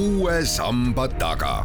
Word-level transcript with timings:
uue 0.00 0.44
samba 0.44 1.08
taga. 1.08 1.64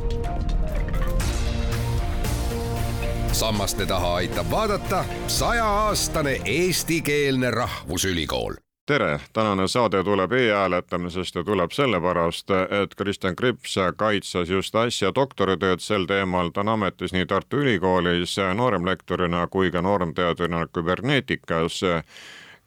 sammaste 3.32 3.86
taha 3.86 4.16
aitab 4.16 4.52
vaadata 4.52 5.06
sajaaastane 5.28 6.42
eestikeelne 6.46 7.52
rahvusülikool. 7.52 8.54
Tere, 8.86 9.20
tänane 9.34 9.68
saade 9.68 10.04
tuleb 10.04 10.32
e-hääletamisest 10.32 11.36
ja 11.36 11.44
tuleb 11.44 11.72
sellepärast, 11.72 12.50
et 12.82 12.96
Kristjan 12.96 13.36
Krips 13.36 13.76
kaitses 13.96 14.50
just 14.50 14.76
äsja 14.76 15.12
doktoritööd 15.16 15.80
sel 15.80 16.06
teemal, 16.06 16.50
ta 16.50 16.64
on 16.64 16.70
ametis 16.76 17.14
nii 17.14 17.26
Tartu 17.26 17.60
Ülikoolis 17.64 18.36
nooremlektorina 18.54 19.48
kui 19.48 19.72
ka 19.72 19.82
nooremteadurina 19.82 20.68
küberneetikas 20.68 21.84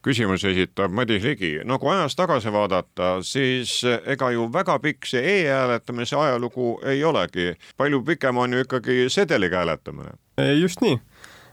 küsimusi 0.08 0.52
esitab 0.52 0.92
Madis 0.94 1.24
Ligi. 1.24 1.58
no 1.64 1.78
kui 1.78 1.92
ajas 1.92 2.16
tagasi 2.16 2.52
vaadata, 2.52 3.18
siis 3.26 3.80
ega 3.84 4.30
ju 4.32 4.48
väga 4.52 4.78
pikk 4.82 5.08
see 5.08 5.22
e-hääletamise 5.34 6.16
ajalugu 6.16 6.78
ei 6.88 7.02
olegi. 7.04 7.52
palju 7.76 8.02
pikem 8.06 8.36
on 8.36 8.56
ju 8.56 8.64
ikkagi 8.64 9.08
sedeliga 9.12 9.62
hääletamine. 9.62 10.16
just 10.60 10.80
nii, 10.84 11.00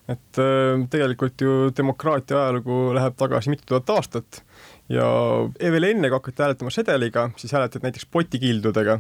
et 0.08 0.40
äh, 0.40 0.86
tegelikult 0.90 1.41
ju 1.41 1.72
demokraatia 1.78 2.44
ajalugu 2.44 2.94
läheb 2.95 3.18
tagasi 3.20 3.52
mitu 3.52 3.68
tuhat 3.68 3.90
aastat 3.98 4.44
ja 4.90 5.08
veel 5.59 5.90
enne, 5.90 6.09
kui 6.09 6.20
hakati 6.20 6.45
hääletama 6.45 6.72
sedeliga, 6.72 7.30
siis 7.42 7.53
hääletati 7.53 7.84
näiteks 7.88 8.08
potikildudega. 8.12 9.00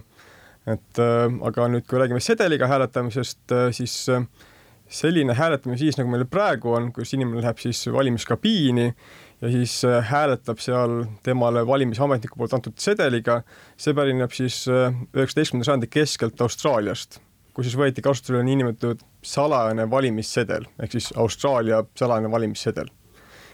et 0.65 0.99
äh, 0.99 1.29
aga 1.47 1.69
nüüd, 1.69 1.87
kui 1.87 2.01
räägime 2.01 2.19
sedeliga 2.19 2.67
hääletamisest, 2.67 3.45
äh, 3.53 3.71
siis 3.71 4.03
selline 4.89 5.33
hääletamine 5.33 5.77
siis, 5.77 5.97
nagu 5.97 6.09
meil 6.11 6.25
praegu 6.29 6.73
on, 6.77 6.91
kus 6.93 7.13
inimene 7.15 7.41
läheb 7.41 7.61
siis 7.61 7.85
valimiskabiini 7.93 8.91
ja 9.41 9.51
siis 9.51 9.85
äh, 9.85 10.05
hääletab 10.09 10.59
seal 10.63 11.03
temale 11.23 11.65
valimisametniku 11.67 12.39
poolt 12.39 12.53
antud 12.53 12.77
sedeliga. 12.79 13.41
see 13.77 13.93
pärineb 13.93 14.31
siis 14.31 14.65
äh, 14.71 14.93
üheksateistkümnenda 15.15 15.67
sajandi 15.67 15.89
keskelt 15.91 16.41
Austraaliast, 16.41 17.19
kus 17.53 17.67
siis 17.67 17.77
võeti 17.79 18.03
kasutusele 18.05 18.43
niinimetatud 18.47 19.03
salajane 19.25 19.89
valimissedel 19.91 20.67
ehk 20.79 20.95
siis 20.95 21.11
Austraalia 21.17 21.83
salajane 21.97 22.31
valimissedel. 22.31 22.89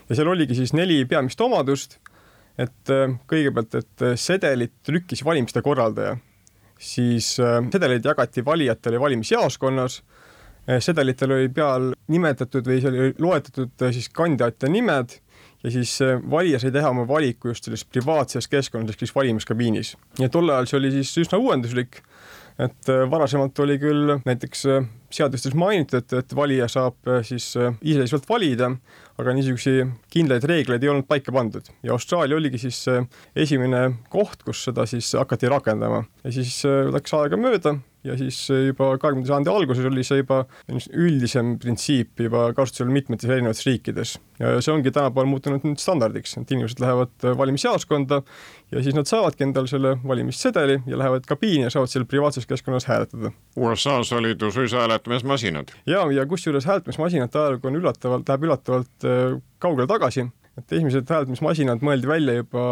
ja 0.10 0.16
seal 0.16 0.28
oligi 0.28 0.56
siis 0.56 0.74
neli 0.74 1.04
peamist 1.06 1.42
omadust. 1.42 1.98
et 2.58 2.94
äh, 2.94 3.18
kõigepealt, 3.28 3.76
et 3.76 4.06
sedelit 4.16 4.74
trükkis 4.84 5.26
valimiste 5.26 5.62
korraldaja, 5.62 6.18
siis 6.80 7.36
sedeleid 7.74 8.06
jagati 8.06 8.46
valijatele 8.46 9.00
valimisjaoskonnas 9.00 10.02
sedelitel 10.80 11.32
oli 11.32 11.50
peal 11.50 11.92
nimetatud 12.08 12.68
või 12.68 12.82
seal 12.82 12.98
oli 12.98 13.14
loetletud 13.20 13.86
siis 13.94 14.10
kandidaatide 14.14 14.70
nimed 14.70 15.16
ja 15.64 15.72
siis 15.72 15.96
äh, 16.02 16.20
valija 16.32 16.60
sai 16.60 16.72
teha 16.74 16.90
oma 16.90 17.08
valiku 17.08 17.52
just 17.52 17.68
selles 17.68 17.84
privaatses 17.86 18.48
keskkonnas 18.52 18.96
ehk 18.96 19.06
siis 19.06 19.16
valimiskabiinis. 19.16 19.96
ja 20.20 20.30
tol 20.30 20.50
ajal 20.50 20.70
see 20.70 20.80
oli 20.80 20.92
siis 20.96 21.12
üsna 21.26 21.40
uuenduslik, 21.42 22.02
et 22.60 22.90
äh, 22.90 23.04
varasemalt 23.12 23.60
oli 23.64 23.78
küll 23.82 24.16
näiteks 24.26 24.66
äh, 24.72 24.90
seadustes 25.12 25.54
mainitud, 25.58 26.08
et, 26.18 26.36
valija 26.36 26.70
saab 26.72 27.10
siis 27.28 27.50
iseseisvalt 27.58 28.30
valida, 28.30 28.70
aga 29.20 29.34
niisuguseid 29.36 29.92
kindlaid 30.14 30.48
reegleid 30.48 30.84
ei 30.84 30.92
olnud 30.94 31.08
paika 31.10 31.34
pandud. 31.36 31.68
Ja 31.84 31.98
Austraalia 31.98 32.38
oligi 32.40 32.62
siis 32.62 32.86
esimene 33.36 33.82
koht, 34.10 34.46
kus 34.48 34.64
seda 34.70 34.86
siis 34.88 35.12
hakati 35.20 35.52
rakendama. 35.52 36.06
Ja 36.24 36.32
siis 36.32 36.62
läks 36.96 37.12
aega 37.20 37.36
mööda 37.36 37.76
ja 38.04 38.18
siis 38.18 38.38
juba 38.50 38.96
kahekümnenda 38.98 39.30
sajandi 39.30 39.52
alguses 39.52 39.86
oli 39.86 40.04
see 40.06 40.22
juba 40.22 40.42
üldisem 40.98 41.54
printsiip 41.62 42.24
juba 42.26 42.48
kasutusel 42.58 42.90
mitmetes 42.94 43.30
erinevates 43.30 43.66
riikides. 43.68 44.16
ja 44.40 44.56
see 44.62 44.74
ongi 44.74 44.92
tänapäeval 44.92 45.30
muutunud 45.30 45.66
nüüd 45.68 45.82
standardiks, 45.82 46.34
et 46.40 46.52
inimesed 46.52 46.82
lähevad 46.82 47.28
valimisjaoskonda 47.38 48.22
ja 48.72 48.84
siis 48.84 48.98
nad 48.98 49.10
saavadki 49.10 49.46
endale 49.46 49.70
selle 49.70 49.96
valimissedeli 50.08 50.82
ja 50.88 50.98
lähevad 50.98 51.30
kabiini 51.30 51.68
ja 51.68 51.74
saavad 51.74 51.94
seal 51.94 52.06
privaatses 52.10 52.50
keskkonnas 52.50 52.90
hääletada. 52.90 53.32
USA-s 53.56 54.14
olid 54.18 54.42
ju 54.42 54.52
suisa 54.52 54.86
hääletamismasinad. 54.86 55.74
ja, 55.86 56.06
ja 56.12 56.26
kusjuures 56.26 56.66
hääletamismasinate 56.66 57.40
ajalugu 57.40 57.68
on 57.68 57.82
üllatavalt, 57.84 58.30
läheb 58.30 58.50
üllatavalt 58.50 59.06
äh, 59.06 59.42
kaugele 59.60 59.88
tagasi 59.88 60.26
et 60.60 60.74
esimesed 60.76 61.08
hääletamismasinad 61.08 61.84
mõeldi 61.86 62.10
välja 62.10 62.36
juba 62.42 62.66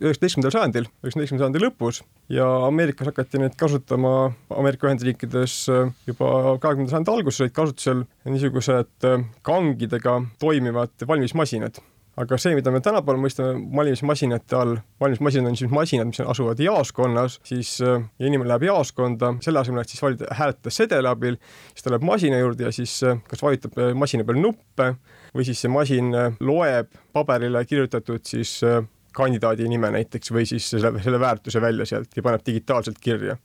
üheksateistkümnendal 0.00 0.54
sajandil, 0.54 0.88
üheksateistkümnenda 1.02 1.44
sajandi 1.44 1.62
lõpus 1.64 2.00
ja 2.32 2.46
Ameerikas 2.68 3.10
hakati 3.10 3.42
neid 3.42 3.56
kasutama, 3.58 4.14
Ameerika 4.54 4.88
Ühendriikides 4.88 5.58
juba 6.06 6.32
kahekümnenda 6.62 6.94
sajandi 6.94 7.14
alguses 7.14 7.44
olid 7.44 7.56
kasutusel 7.58 8.04
niisugused 8.28 9.08
kangidega 9.46 10.18
toimivad 10.42 11.08
valimismasinad 11.10 11.82
aga 12.18 12.38
see, 12.40 12.56
mida 12.58 12.72
me 12.74 12.80
tänapäeval 12.84 13.20
mõistame 13.22 13.54
valimismasinate 13.76 14.56
all, 14.58 14.78
valimismasinad 15.00 15.52
on 15.52 15.58
siis 15.60 15.70
masinad, 15.70 16.10
mis 16.10 16.22
asuvad 16.24 16.60
jaoskonnas, 16.62 17.38
siis 17.46 17.76
ja 17.80 18.00
inimene 18.18 18.50
läheb 18.50 18.68
jaoskonda, 18.68 19.36
selle 19.44 19.62
asemel, 19.62 19.84
et 19.84 19.92
siis 19.94 20.02
valida, 20.02 20.26
hääletada 20.34 20.74
sedeli 20.74 21.10
abil, 21.10 21.38
siis 21.72 21.86
ta 21.86 21.94
läheb 21.94 22.06
masina 22.08 22.40
juurde 22.42 22.66
ja 22.66 22.74
siis 22.74 22.98
kas 23.30 23.44
vajutab 23.44 23.78
masina 23.98 24.26
peal 24.26 24.42
nuppe 24.42 24.92
või 25.34 25.46
siis 25.48 25.62
see 25.62 25.72
masin 25.72 26.12
äh, 26.16 26.36
loeb 26.40 26.94
paberile 27.14 27.64
kirjutatud 27.68 28.24
siis 28.28 28.58
äh, 28.66 28.82
kandidaadi 29.16 29.66
nime 29.68 29.90
näiteks 29.94 30.32
või 30.32 30.46
siis 30.46 30.68
selle, 30.70 30.92
selle 31.02 31.20
väärtuse 31.20 31.60
välja 31.62 31.86
sealt 31.88 32.14
ja 32.16 32.22
paneb 32.22 32.44
digitaalselt 32.46 33.00
kirja. 33.02 33.36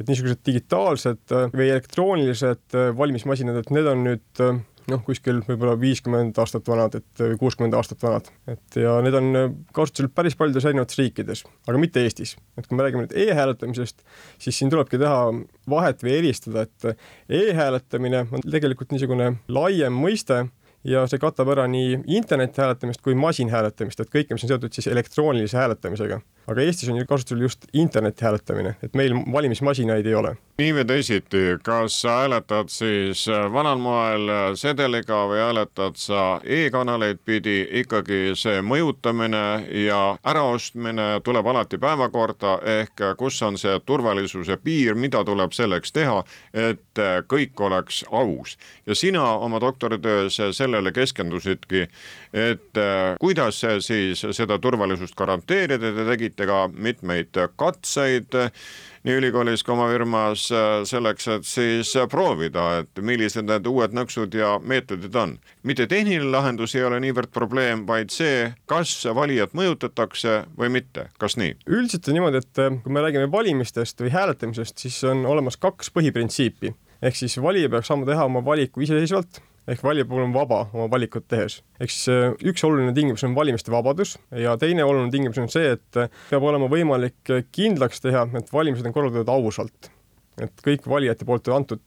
et 0.00 0.08
niisugused 0.08 0.42
digitaalsed 0.46 1.32
äh, 1.32 1.48
või 1.54 1.70
elektroonilised 1.70 2.78
valimismasinad, 2.98 3.62
et 3.62 3.74
need 3.74 3.90
on 3.90 4.06
nüüd 4.10 4.44
noh, 4.90 5.02
kuskil 5.06 5.40
võib-olla 5.46 5.74
viiskümmend 5.80 6.38
aastat 6.40 6.66
vanad, 6.68 6.98
et 6.98 7.22
kuuskümmend 7.40 7.76
aastat 7.78 8.02
vanad, 8.04 8.28
et 8.50 8.78
ja 8.80 8.96
need 9.04 9.16
on 9.18 9.30
kasutusel 9.76 10.10
päris 10.14 10.36
paljudes 10.38 10.66
erinevates 10.68 10.98
riikides, 11.00 11.44
aga 11.68 11.80
mitte 11.80 12.02
Eestis. 12.04 12.36
et 12.58 12.66
kui 12.68 12.76
me 12.76 12.86
räägime 12.86 13.06
nüüd 13.06 13.16
e-hääletamisest, 13.24 14.04
siis 14.38 14.58
siin 14.58 14.72
tulebki 14.72 15.00
teha 15.00 15.30
vahet 15.70 16.04
või 16.04 16.18
eristada, 16.18 16.66
et 16.66 16.98
e-hääletamine 17.28 18.26
on 18.30 18.44
tegelikult 18.44 18.92
niisugune 18.94 19.34
laiem 19.48 19.96
mõiste 19.96 20.44
ja 20.84 21.04
see 21.10 21.20
katab 21.22 21.50
ära 21.54 21.66
nii 21.70 22.00
interneti-hääletamist 22.18 23.02
kui 23.04 23.16
masinhääletamist, 23.18 24.00
et 24.00 24.12
kõike, 24.12 24.36
mis 24.36 24.44
on 24.44 24.52
seotud 24.54 24.74
siis 24.74 24.88
elektroonilise 24.92 25.58
hääletamisega. 25.58 26.20
aga 26.46 26.60
Eestis 26.60 26.88
on 26.92 26.98
ju 27.00 27.06
kasutusel 27.08 27.46
just 27.46 27.64
interneti 27.72 28.24
hääletamine, 28.24 28.76
et 28.82 28.94
meil 28.94 29.14
valimismasinaid 29.32 30.06
ei 30.06 30.14
ole 30.14 30.36
nii 30.58 30.70
või 30.74 30.84
teisiti, 30.86 31.40
kas 31.66 31.96
sa 32.04 32.12
hääletad 32.20 32.68
siis 32.70 33.24
vanal 33.52 33.80
moel 33.82 34.54
sedeliga 34.54 35.24
või 35.26 35.40
hääletad 35.42 35.96
sa 35.98 36.20
e-kanaleid 36.44 37.18
pidi, 37.26 37.56
ikkagi 37.80 38.36
see 38.38 38.60
mõjutamine 38.62 39.42
ja 39.82 39.98
äraostmine 40.22 41.08
tuleb 41.26 41.48
alati 41.50 41.78
päevakorda, 41.82 42.58
ehk 42.76 43.02
kus 43.18 43.40
on 43.42 43.58
see 43.58 43.80
turvalisuse 43.86 44.56
piir, 44.62 44.94
mida 44.94 45.24
tuleb 45.26 45.52
selleks 45.52 45.92
teha, 45.92 46.22
et 46.54 47.02
kõik 47.26 47.60
oleks 47.60 48.04
aus. 48.10 48.56
ja 48.86 48.94
sina 48.94 49.24
oma 49.34 49.60
doktoritöös 49.60 50.38
sellele 50.74 50.92
keskendusidki, 50.94 51.86
et 52.34 52.82
kuidas 53.20 53.62
siis 53.84 54.24
seda 54.34 54.58
turvalisust 54.58 55.14
garanteerida, 55.16 55.92
te 55.94 56.08
tegite 56.10 56.48
ka 56.50 56.66
mitmeid 56.74 57.38
katseid 57.56 58.34
nii 59.04 59.18
ülikoolis 59.20 59.60
kui 59.64 59.74
oma 59.74 59.86
firmas 59.92 60.46
äh, 60.54 60.78
selleks, 60.88 61.26
et 61.28 61.44
siis 61.48 61.90
proovida, 62.10 62.64
et 62.80 63.02
millised 63.04 63.44
need 63.44 63.66
uued 63.68 63.92
nõksud 63.96 64.32
ja 64.36 64.54
meetodid 64.64 65.16
on. 65.20 65.36
mitte 65.62 65.86
tehniline 65.86 66.30
lahendus 66.32 66.74
ei 66.74 66.86
ole 66.88 67.02
niivõrd 67.04 67.32
probleem, 67.34 67.84
vaid 67.86 68.14
see, 68.14 68.48
kas 68.70 68.96
valijat 69.14 69.52
mõjutatakse 69.52 70.44
või 70.56 70.72
mitte, 70.78 71.10
kas 71.20 71.36
nii? 71.40 71.58
üldiselt 71.68 72.08
on 72.08 72.18
niimoodi, 72.18 72.40
et 72.40 72.64
äh, 72.64 72.80
kui 72.84 72.96
me 72.96 73.04
räägime 73.04 73.28
valimistest 73.32 74.00
või 74.00 74.14
hääletamisest, 74.14 74.80
siis 74.86 75.02
on 75.10 75.26
olemas 75.28 75.60
kaks 75.60 75.92
põhiprintsiipi 75.92 76.72
ehk 77.04 77.20
siis 77.20 77.36
valija 77.42 77.68
peaks 77.68 77.92
saama 77.92 78.08
teha 78.08 78.24
oma 78.24 78.40
valiku 78.44 78.80
iseseisvalt 78.80 79.42
ehk 79.68 79.84
valija 79.84 80.06
puhul 80.08 80.26
on 80.26 80.34
vaba 80.34 80.64
oma 80.72 80.88
valikut 80.90 81.26
tehes. 81.28 81.62
siis 81.78 82.08
äh, 82.12 82.32
üks 82.44 82.64
oluline 82.66 82.92
tingimus 82.96 83.24
on 83.24 83.34
valimiste 83.36 83.72
vabadus 83.72 84.16
ja 84.30 84.56
teine 84.60 84.84
oluline 84.84 85.12
tingimus 85.12 85.38
on 85.40 85.48
see, 85.52 85.74
et 85.76 86.00
äh, 86.00 86.10
peab 86.30 86.44
olema 86.44 86.68
võimalik 86.70 87.32
äh, 87.32 87.44
kindlaks 87.52 88.04
teha, 88.04 88.26
et 88.38 88.52
valimised 88.52 88.86
on 88.86 88.96
korraldatud 88.96 89.32
ausalt. 89.32 89.90
et 90.40 90.64
kõik 90.66 90.88
valijate 90.90 91.24
poolt 91.24 91.48
antud, 91.54 91.84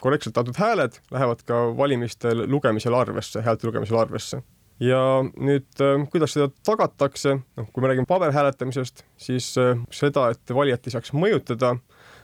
korrektselt 0.00 0.38
antud 0.38 0.56
hääled 0.56 1.00
lähevad 1.10 1.42
ka 1.44 1.64
valimistel 1.76 2.44
lugemisel 2.46 2.94
arvesse, 2.94 3.42
häälte 3.42 3.66
lugemisel 3.66 3.98
arvesse 3.98 4.40
ja 4.80 5.00
nüüd, 5.36 5.66
kuidas 6.12 6.36
seda 6.36 6.46
tagatakse, 6.64 7.34
noh, 7.58 7.66
kui 7.74 7.82
me 7.82 7.90
räägime 7.90 8.08
paberhääletamisest, 8.08 9.02
siis 9.20 9.50
seda, 9.92 10.30
et 10.30 10.54
valijat 10.54 10.86
ei 10.86 10.94
saaks 10.94 11.12
mõjutada, 11.12 11.74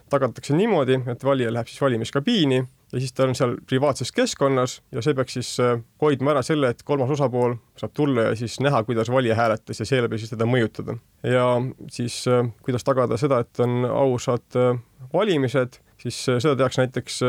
tagatakse 0.09 0.55
niimoodi, 0.55 1.01
et 1.11 1.27
valija 1.27 1.51
läheb 1.53 1.69
siis 1.69 1.83
valimiskabiini 1.83 2.63
ja 2.93 2.99
siis 2.99 3.13
ta 3.13 3.27
on 3.27 3.35
seal 3.35 3.55
privaatses 3.67 4.11
keskkonnas 4.15 4.81
ja 4.91 5.01
see 5.03 5.15
peaks 5.17 5.37
siis 5.39 5.53
äh, 5.63 5.79
hoidma 6.01 6.33
ära 6.35 6.43
selle, 6.45 6.71
et 6.71 6.83
kolmas 6.87 7.11
osapool 7.17 7.57
saab 7.79 7.95
tulla 7.97 8.29
ja 8.29 8.35
siis 8.39 8.59
näha, 8.63 8.83
kuidas 8.87 9.11
valija 9.11 9.35
hääletas 9.35 9.79
ja 9.79 9.89
seeläbi 9.89 10.19
siis 10.21 10.31
teda 10.33 10.47
mõjutada. 10.49 10.97
ja 11.23 11.49
siis 11.91 12.23
kuidas 12.63 12.87
tagada 12.87 13.17
seda, 13.17 13.41
et 13.43 13.59
on 13.63 13.85
ausad 13.85 14.59
äh, 14.59 14.79
valimised, 15.13 15.81
siis 16.01 16.19
äh, 16.29 16.39
seda 16.43 16.55
tehakse 16.59 16.83
näiteks 16.83 17.19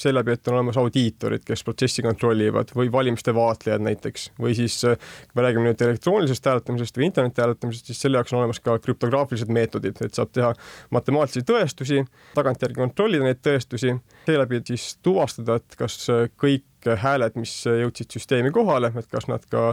seeläbi, 0.00 0.34
et 0.34 0.48
on 0.48 0.56
olemas 0.58 0.78
audiitorid, 0.80 1.44
kes 1.46 1.62
protsessi 1.64 2.02
kontrollivad 2.02 2.72
või 2.74 2.90
valimiste 2.92 3.34
vaatlejad 3.34 3.84
näiteks. 3.86 4.26
Või 4.40 4.56
siis 4.58 4.80
kui 4.82 5.38
me 5.38 5.44
räägime 5.46 5.68
nüüd 5.68 5.84
elektroonilisest 5.86 6.48
hääletamisest 6.50 6.98
või 6.98 7.08
interneti 7.08 7.44
hääletamisest, 7.44 7.92
siis 7.92 8.02
selle 8.02 8.18
jaoks 8.18 8.34
on 8.34 8.40
olemas 8.40 8.60
ka 8.64 8.74
krüptograafilised 8.82 9.52
meetodid, 9.54 10.02
et 10.02 10.18
saab 10.18 10.34
teha 10.34 10.50
matemaatilisi 10.94 11.46
tõestusi, 11.46 12.02
tagantjärgi 12.34 12.80
kontrollida 12.82 13.28
neid 13.28 13.42
tõestusi, 13.44 13.94
seeläbi 14.26 14.64
siis 14.66 14.96
tuvastada, 15.04 15.60
et 15.62 15.78
kas 15.78 16.00
kõik 16.40 16.66
hääled, 16.84 17.36
mis 17.40 17.52
jõudsid 17.64 18.12
süsteemi 18.12 18.50
kohale, 18.54 18.90
et 18.98 19.06
kas 19.10 19.28
nad 19.30 19.44
ka 19.50 19.72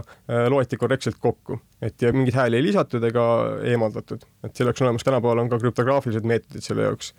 loeti 0.52 0.78
korrektselt 0.80 1.18
kokku, 1.20 1.58
et 1.82 2.02
ja 2.02 2.12
mingeid 2.14 2.38
hääli 2.38 2.58
ei 2.58 2.66
lisatud 2.68 3.04
ega 3.04 3.24
eemaldatud, 3.68 4.24
et 4.46 4.56
selleks 4.56 4.80
on 4.82 4.88
olemas 4.88 5.04
tänapäeval 5.04 5.42
on 5.44 5.50
ka 5.52 5.60
krüptograafilised 5.60 6.28
meetodid 6.28 6.64
selle 6.64 6.88
jaoks. 6.88 7.12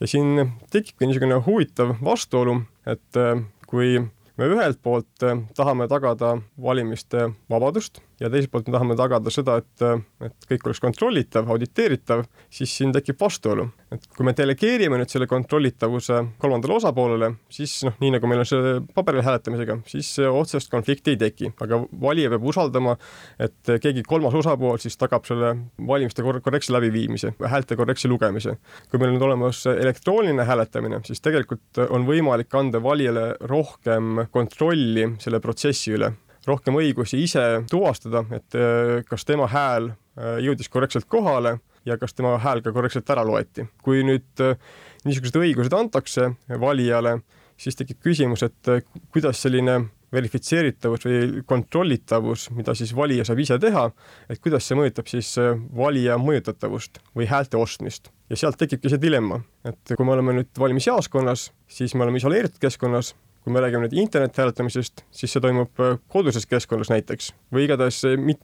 Ja 0.00 0.06
siin 0.10 0.52
tekibki 0.70 1.06
niisugune 1.06 1.40
huvitav 1.46 1.96
vastuolu, 2.04 2.60
et 2.86 3.20
äh, 3.20 3.40
kui 3.66 3.98
me 4.36 4.50
ühelt 4.52 4.82
poolt 4.82 5.24
äh, 5.24 5.40
tahame 5.56 5.88
tagada 5.88 6.36
valimiste 6.62 7.30
vabadust 7.50 8.02
ja 8.20 8.30
teiselt 8.32 8.50
poolt 8.52 8.68
me 8.68 8.74
tahame 8.76 8.96
tagada 8.96 9.32
seda, 9.32 9.58
et, 9.60 10.04
et 10.24 10.48
kõik 10.50 10.64
oleks 10.66 10.80
kontrollitav, 10.80 11.48
auditeeritav, 11.52 12.24
siis 12.52 12.72
siin 12.78 12.94
tekib 12.94 13.20
vastuolu. 13.20 13.68
et 13.92 14.02
kui 14.16 14.26
me 14.26 14.32
delegeerime 14.36 14.98
nüüd 14.98 15.12
selle 15.12 15.28
kontrollitavuse 15.30 16.18
kolmandale 16.42 16.74
osapoolele, 16.80 17.30
siis 17.52 17.76
noh, 17.86 17.94
nii 18.02 18.14
nagu 18.16 18.30
meil 18.30 18.42
on 18.42 18.48
selle 18.48 18.72
paberil 18.96 19.22
hääletamisega, 19.26 19.78
siis 19.86 20.10
otsest 20.26 20.72
konflikti 20.72 21.14
ei 21.14 21.20
teki, 21.20 21.52
aga 21.62 21.82
valija 22.02 22.32
peab 22.32 22.48
usaldama, 22.50 22.96
et 23.38 23.74
keegi 23.82 24.02
kolmas 24.08 24.34
osapool 24.34 24.80
siis 24.82 24.98
tagab 24.98 25.28
selle 25.28 25.52
valimiste 25.88 26.24
kor 26.26 26.40
korrektse 26.44 26.74
läbiviimise, 26.74 27.34
häälte 27.52 27.76
korrektse 27.78 28.08
lugemise. 28.08 28.56
kui 28.90 28.98
meil 28.98 29.12
on 29.12 29.18
nüüd 29.18 29.28
olemas 29.28 29.64
elektrooniline 29.70 30.44
hääletamine, 30.48 31.02
siis 31.06 31.20
tegelikult 31.20 31.84
on 31.90 32.08
võimalik 32.08 32.54
anda 32.56 32.82
valijale 32.82 33.34
rohkem 33.40 34.26
kontrolli 34.32 35.12
selle 35.22 35.40
protsessi 35.40 35.94
üle 35.96 36.14
rohkem 36.46 36.78
õigusi 36.78 37.20
ise 37.24 37.44
tuvastada, 37.70 38.24
et 38.34 38.58
äh, 38.58 39.00
kas 39.08 39.26
tema 39.26 39.48
hääl 39.50 39.90
äh, 39.92 40.38
jõudis 40.44 40.70
korrektselt 40.72 41.08
kohale 41.10 41.58
ja 41.86 41.98
kas 41.98 42.14
tema 42.14 42.36
hääl 42.42 42.62
ka 42.64 42.72
korrektselt 42.74 43.10
ära 43.14 43.24
loeti. 43.26 43.66
kui 43.82 44.04
nüüd 44.06 44.44
äh, 44.44 44.56
niisugused 45.04 45.38
õigused 45.42 45.74
antakse 45.76 46.32
valijale, 46.60 47.18
siis 47.56 47.78
tekib 47.78 48.00
küsimus, 48.04 48.42
et 48.46 48.88
kuidas 49.14 49.42
selline 49.42 49.80
verifitseeritavus 50.12 51.02
või 51.04 51.42
kontrollitavus, 51.50 52.50
mida 52.54 52.76
siis 52.78 52.92
valija 52.94 53.24
saab 53.26 53.40
ise 53.42 53.58
teha, 53.58 53.88
et 54.30 54.40
kuidas 54.40 54.68
see 54.68 54.78
mõjutab 54.78 55.08
siis 55.10 55.32
valija 55.76 56.14
mõjutatavust 56.22 57.00
või 57.16 57.26
häälte 57.26 57.58
ostmist. 57.58 58.12
ja 58.30 58.36
sealt 58.36 58.58
tekibki 58.58 58.90
see 58.90 59.02
dilemma, 59.02 59.40
et 59.64 59.96
kui 59.96 60.06
me 60.06 60.14
oleme 60.14 60.38
nüüd 60.38 60.58
valimisjaoskonnas, 60.58 61.50
siis 61.66 61.94
me 61.94 62.06
oleme 62.06 62.22
isoleeritud 62.22 62.62
keskkonnas 62.62 63.14
kui 63.46 63.54
me 63.54 63.60
räägime 63.62 63.86
nüüd 63.86 63.92
internethääletamisest, 63.94 65.04
siis 65.14 65.30
see 65.30 65.42
toimub 65.42 65.78
äh, 65.78 66.00
koduses 66.10 66.48
keskkonnas 66.50 66.88
näiteks 66.90 67.28
või 67.54 67.68
igatahes 67.68 68.00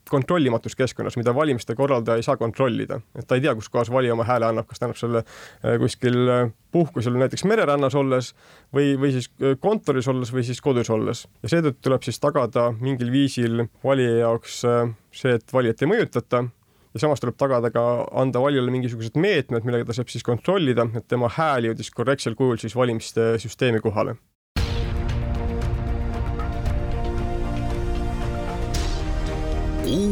kontrollimatus 0.07 0.79
keskkonnas, 0.79 1.17
mida 1.19 1.35
valimiste 1.35 1.75
korraldaja 1.75 2.23
ei 2.23 2.23
saa 2.23 2.39
kontrollida. 2.39 3.01
et 3.19 3.27
ta 3.27 3.35
ei 3.35 3.43
tea, 3.43 3.57
kus 3.59 3.67
kohas 3.69 3.91
valija 3.91 4.15
oma 4.15 4.29
hääle 4.29 4.47
annab, 4.47 4.69
kas 4.71 4.79
ta 4.79 4.87
annab 4.87 5.01
selle 5.01 5.25
äh, 5.25 5.75
kuskil 5.83 6.21
äh, 6.31 6.55
puhkusel 6.71 7.19
näiteks 7.19 7.43
mererannas 7.51 7.99
olles 7.99 8.31
või, 8.71 8.95
või 8.95 9.11
siis 9.19 9.27
kontoris 9.59 10.07
olles 10.07 10.31
või 10.31 10.47
siis 10.47 10.63
kodus 10.63 10.91
olles. 10.95 11.27
ja 11.43 11.51
seetõttu 11.51 11.83
tuleb 11.83 12.07
siis 12.07 12.23
tagada 12.23 12.71
mingil 12.79 13.11
viisil 13.11 13.67
valija 13.83 14.21
jaoks 14.23 14.63
see, 14.63 15.35
et 15.35 15.53
valijat 15.53 15.83
ei 15.83 15.95
mõjutata 15.97 16.47
ja 16.95 17.03
samas 17.03 17.19
tuleb 17.19 17.43
tagada 17.43 17.75
ka, 17.75 17.89
anda 18.23 18.39
valijale 18.39 18.71
mingisugused 18.71 19.19
meetmed, 19.19 19.67
millega 19.67 19.91
ta 19.91 19.99
saab 19.99 20.15
siis 20.15 20.23
kontrollida, 20.23 20.87
et 20.95 21.11
tema 21.11 21.27
hääl 21.33 21.73
jõudis 21.73 21.91
korrektsel 21.91 22.39
kujul 22.39 22.63
siis 22.63 22.79
valimiste 22.79 23.33
süsteemi 23.43 23.83
kohale 23.83 24.15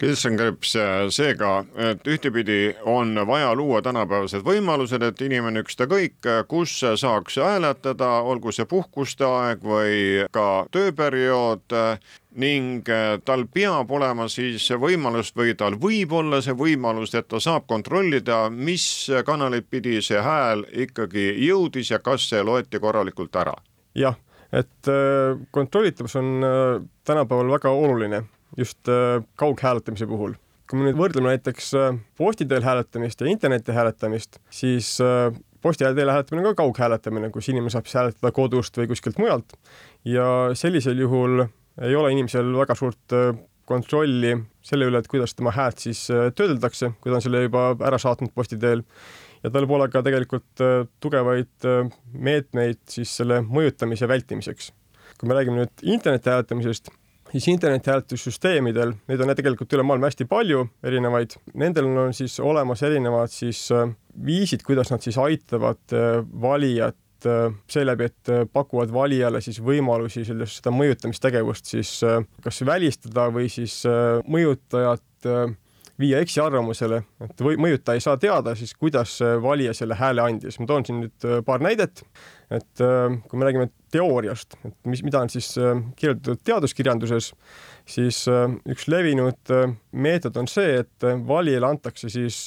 Kilsenkrips 0.00 0.70
seega, 1.12 1.50
et 1.76 2.06
ühtepidi 2.08 2.74
on 2.88 3.12
vaja 3.28 3.50
luua 3.54 3.82
tänapäevased 3.84 4.40
võimalused, 4.46 5.02
et 5.04 5.20
inimene 5.20 5.60
ükskõik 5.60 6.24
kus 6.48 6.78
saaks 7.02 7.36
hääletada, 7.36 8.08
olgu 8.24 8.52
see 8.52 8.64
puhkuste 8.64 9.26
aeg 9.28 9.60
või 9.60 10.24
ka 10.32 10.64
tööperiood 10.72 11.76
ning 12.40 12.88
tal 13.28 13.44
peab 13.52 13.92
olema 13.92 14.28
siis 14.32 14.70
võimalust 14.80 15.36
või 15.36 15.52
tal 15.58 15.76
võib 15.82 16.16
olla 16.16 16.40
see 16.40 16.56
võimalus, 16.56 17.12
et 17.14 17.28
ta 17.28 17.40
saab 17.42 17.68
kontrollida, 17.68 18.46
mis 18.50 18.84
kanalit 19.26 19.68
pidi 19.70 19.98
see 20.02 20.22
hääl 20.24 20.64
ikkagi 20.86 21.34
jõudis 21.44 21.92
ja 21.92 22.00
kas 22.00 22.28
see 22.30 22.42
loeti 22.42 22.80
korralikult 22.80 23.36
ära. 23.36 23.54
jah, 23.94 24.16
et 24.52 24.88
äh, 24.88 25.38
kontrollitavus 25.50 26.16
on 26.16 26.44
äh, 26.44 26.82
tänapäeval 27.04 27.50
väga 27.58 27.70
oluline 27.70 28.24
just 28.56 28.88
äh, 28.88 29.22
kaughääletamise 29.36 30.06
puhul. 30.06 30.34
kui 30.70 30.78
me 30.78 30.86
nüüd 30.86 30.98
võrdleme 31.00 31.32
näiteks 31.32 31.72
äh, 31.74 31.96
posti 32.18 32.46
teel 32.46 32.62
hääletamist 32.62 33.20
ja 33.20 33.30
interneti 33.30 33.74
hääletamist, 33.74 34.38
siis 34.54 34.92
äh, 35.02 35.32
posti 35.62 35.88
teel 35.96 36.12
hääletamine 36.12 36.46
on 36.46 36.54
ka 36.54 36.62
kaughääletamine, 36.62 37.30
kus 37.34 37.48
inimene 37.50 37.72
saab 37.74 37.88
siis 37.88 37.98
hääletada 37.98 38.32
kodust 38.34 38.78
või 38.78 38.90
kuskilt 38.90 39.18
mujalt 39.18 39.56
ja 40.06 40.26
sellisel 40.54 41.02
juhul 41.02 41.46
ei 41.80 41.96
ole 41.96 42.12
inimesel 42.14 42.52
väga 42.54 42.76
suurt 42.78 43.16
kontrolli 43.66 44.34
selle 44.66 44.86
üle, 44.90 44.98
et 44.98 45.08
kuidas 45.08 45.34
tema 45.34 45.52
häält 45.54 45.82
siis 45.82 46.04
töödeldakse, 46.08 46.90
kui 47.00 47.10
ta 47.10 47.18
on 47.18 47.24
selle 47.24 47.44
juba 47.44 47.70
ära 47.86 47.98
saatnud 48.02 48.32
posti 48.34 48.58
teel 48.60 48.82
ja 49.42 49.50
tal 49.54 49.66
pole 49.70 49.86
ka 49.90 50.02
tegelikult 50.06 50.62
tugevaid 51.00 51.68
meetmeid 52.12 52.82
siis 52.90 53.14
selle 53.22 53.40
mõjutamise 53.46 54.08
vältimiseks. 54.10 54.72
kui 55.18 55.28
me 55.28 55.34
räägime 55.34 55.62
nüüd 55.62 55.82
interneti 55.82 56.30
hääletamisest, 56.30 56.90
siis 57.32 57.48
internetihääletussüsteemidel, 57.52 58.94
neid 59.08 59.22
on 59.22 59.32
tegelikult 59.36 59.76
üle 59.76 59.84
maailma 59.86 60.10
hästi 60.10 60.26
palju 60.30 60.64
erinevaid, 60.86 61.36
nendel 61.58 61.90
on 61.90 62.16
siis 62.16 62.38
olemas 62.42 62.82
erinevad 62.86 63.32
siis 63.32 63.66
äh, 63.74 63.86
viisid, 64.26 64.64
kuidas 64.66 64.90
nad 64.92 65.04
siis 65.04 65.18
aitavad 65.20 65.94
äh, 65.94 66.20
valijat 66.42 67.28
äh, 67.30 67.54
seeläbi, 67.70 68.10
et 68.10 68.52
pakuvad 68.52 68.92
valijale 68.94 69.42
siis 69.44 69.60
võimalusi 69.62 70.24
sellest, 70.26 70.60
seda 70.60 70.74
mõjutamistegevust 70.74 71.74
siis 71.74 71.96
kas 72.42 72.62
välistada 72.66 73.28
või 73.34 73.50
siis 73.52 73.82
mõjutajat 74.26 75.30
viia 76.00 76.20
eksiarvamusele, 76.24 77.02
et 77.26 77.42
või 77.44 77.58
mõjutaja 77.60 78.00
ei 78.00 78.04
saa 78.04 78.16
teada 78.20 78.54
siis, 78.56 78.72
kuidas 78.74 79.18
valija 79.42 79.74
selle 79.76 79.98
hääle 80.00 80.22
andis. 80.24 80.58
ma 80.60 80.66
toon 80.66 80.86
siin 80.86 81.02
nüüd 81.04 81.26
paar 81.44 81.60
näidet 81.60 82.04
et 82.50 82.82
äh, 82.82 83.14
kui 83.30 83.38
me 83.38 83.46
räägime 83.46 83.68
teooriast, 83.94 84.56
et 84.66 84.74
mis, 84.90 85.04
mida 85.06 85.22
on 85.22 85.30
siis 85.30 85.52
äh, 85.58 85.78
kirjeldatud 85.98 86.42
teaduskirjanduses, 86.46 87.30
siis 87.88 88.24
äh, 88.30 88.48
üks 88.70 88.88
levinud 88.90 89.54
meetod 89.92 90.38
on 90.40 90.50
see, 90.50 90.80
et 90.82 91.08
valijale 91.26 91.70
antakse 91.70 92.10
siis 92.10 92.42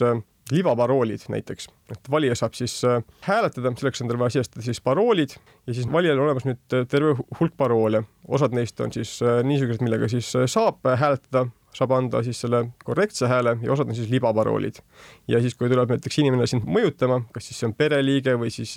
libaparoolid 0.52 1.24
näiteks, 1.32 1.70
et 1.92 2.12
valija 2.12 2.36
saab 2.36 2.56
siis 2.58 2.82
hääletada, 3.24 3.72
selleks 3.80 4.04
on 4.04 4.12
tal 4.12 4.20
vaja 4.20 4.38
sisestada 4.38 4.66
siis 4.66 4.82
paroolid 4.84 5.38
ja 5.68 5.74
siis 5.74 5.88
valijal 5.92 6.20
on 6.20 6.28
olemas 6.28 6.48
nüüd 6.48 6.78
terve 6.92 7.16
hulk 7.40 7.56
paroole, 7.58 8.04
osad 8.28 8.56
neist 8.56 8.80
on 8.84 8.92
siis 8.92 9.18
niisugused, 9.48 9.84
millega 9.86 10.12
siis 10.12 10.34
saab 10.52 10.84
hääletada 10.84 11.48
saab 11.78 11.94
anda 11.98 12.22
siis 12.26 12.40
selle 12.44 12.62
korrektse 12.86 13.28
hääle 13.30 13.56
ja 13.64 13.72
osad 13.74 13.90
on 13.90 13.98
siis 13.98 14.10
libaparoolid. 14.10 14.80
ja 15.28 15.42
siis, 15.42 15.56
kui 15.56 15.70
tuleb 15.70 15.90
näiteks 15.90 16.20
inimene 16.22 16.48
sind 16.50 16.68
mõjutama, 16.70 17.24
kas 17.34 17.50
siis 17.50 17.60
see 17.62 17.70
on 17.70 17.76
pereliige 17.78 18.36
või 18.40 18.52
siis 18.54 18.76